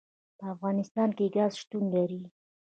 په 0.37 0.45
افغانستان 0.53 1.09
کې 1.17 1.33
ګاز 1.35 1.51
شتون 1.61 1.83
لري. 1.95 2.21